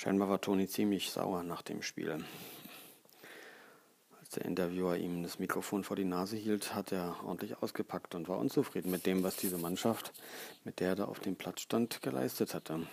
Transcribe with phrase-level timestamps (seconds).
[0.00, 2.24] Scheinbar war Toni ziemlich sauer nach dem Spiel.
[4.20, 8.28] Als der Interviewer ihm das Mikrofon vor die Nase hielt, hat er ordentlich ausgepackt und
[8.28, 10.12] war unzufrieden mit dem, was diese Mannschaft,
[10.62, 12.86] mit der er da auf dem Platz stand, geleistet hatte.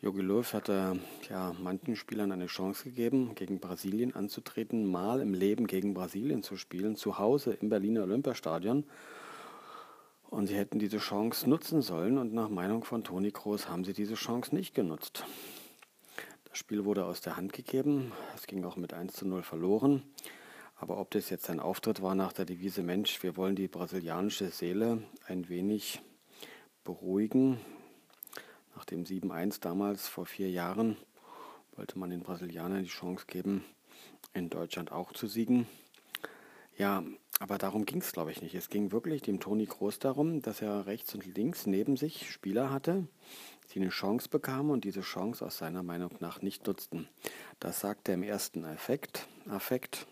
[0.00, 0.98] Jogi Löw hatte
[1.28, 6.56] ja manchen Spielern eine Chance gegeben, gegen Brasilien anzutreten, mal im Leben gegen Brasilien zu
[6.56, 8.84] spielen, zu Hause im Berliner Olympiastadion.
[10.30, 13.92] Und sie hätten diese Chance nutzen sollen und nach Meinung von Toni Kroos haben sie
[13.92, 15.26] diese Chance nicht genutzt.
[16.58, 20.02] Spiel wurde aus der Hand gegeben, es ging auch mit 1 zu 0 verloren.
[20.74, 24.48] Aber ob das jetzt ein Auftritt war nach der Devise Mensch, wir wollen die brasilianische
[24.48, 26.00] Seele ein wenig
[26.82, 27.60] beruhigen,
[28.74, 30.96] nach dem 7-1 damals vor vier Jahren
[31.76, 33.64] wollte man den Brasilianern die Chance geben,
[34.34, 35.68] in Deutschland auch zu siegen.
[36.76, 37.04] Ja,
[37.38, 38.54] aber darum ging es, glaube ich, nicht.
[38.54, 42.70] Es ging wirklich dem Toni Groß darum, dass er rechts und links neben sich Spieler
[42.70, 43.06] hatte,
[43.72, 47.08] die eine Chance bekamen und diese Chance aus seiner Meinung nach nicht nutzten.
[47.60, 49.28] Das sagt er im ersten Affekt.
[49.48, 50.06] Affekt.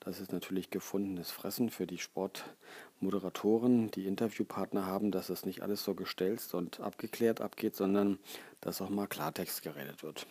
[0.00, 5.84] Das ist natürlich gefundenes Fressen für die Sportmoderatoren, die Interviewpartner haben, dass es nicht alles
[5.84, 8.18] so gestelzt und abgeklärt abgeht, sondern
[8.60, 10.26] dass auch mal Klartext geredet wird.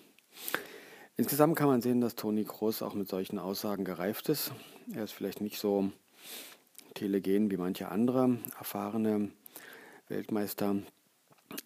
[1.17, 4.51] Insgesamt kann man sehen, dass Toni Kroos auch mit solchen Aussagen gereift ist.
[4.93, 5.91] Er ist vielleicht nicht so
[6.99, 9.31] telegen wie manche andere erfahrene
[10.09, 10.75] Weltmeister,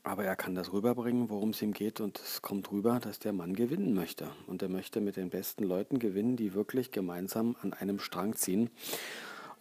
[0.04, 2.00] aber er kann das rüberbringen, worum es ihm geht.
[2.00, 4.30] Und es kommt rüber, dass der Mann gewinnen möchte.
[4.48, 8.70] Und er möchte mit den besten Leuten gewinnen, die wirklich gemeinsam an einem Strang ziehen.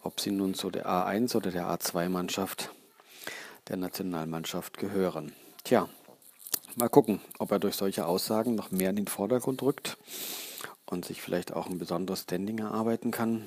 [0.02, 2.70] Ob sie nun zu der A1 oder der A2-Mannschaft
[3.68, 5.32] der Nationalmannschaft gehören.
[5.64, 5.88] Tja,
[6.76, 9.96] mal gucken, ob er durch solche Aussagen noch mehr in den Vordergrund rückt
[10.86, 13.46] und sich vielleicht auch ein besonderes Standing erarbeiten kann.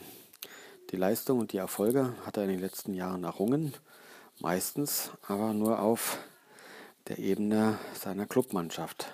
[0.91, 3.73] Die Leistung und die Erfolge hat er in den letzten Jahren errungen,
[4.39, 6.19] meistens aber nur auf
[7.07, 9.11] der Ebene seiner Clubmannschaft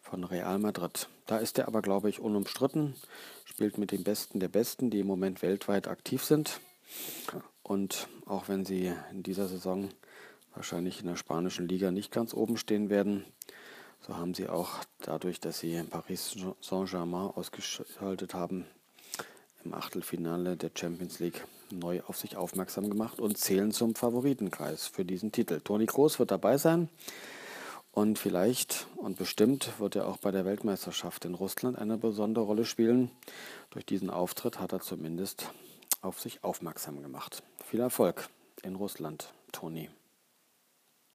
[0.00, 1.08] von Real Madrid.
[1.26, 2.94] Da ist er aber, glaube ich, unumstritten,
[3.44, 6.60] spielt mit den Besten der Besten, die im Moment weltweit aktiv sind.
[7.62, 9.88] Und auch wenn sie in dieser Saison
[10.54, 13.24] wahrscheinlich in der spanischen Liga nicht ganz oben stehen werden,
[14.00, 18.66] so haben sie auch dadurch, dass sie Paris Saint-Germain ausgeschaltet haben,
[19.64, 25.04] im Achtelfinale der Champions League neu auf sich aufmerksam gemacht und zählen zum Favoritenkreis für
[25.04, 25.60] diesen Titel.
[25.60, 26.88] Toni Kroos wird dabei sein
[27.92, 32.64] und vielleicht und bestimmt wird er auch bei der Weltmeisterschaft in Russland eine besondere Rolle
[32.64, 33.10] spielen.
[33.70, 35.48] Durch diesen Auftritt hat er zumindest
[36.00, 37.42] auf sich aufmerksam gemacht.
[37.64, 38.28] Viel Erfolg
[38.62, 39.88] in Russland, Toni.